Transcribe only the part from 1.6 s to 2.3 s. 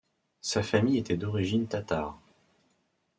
tatare.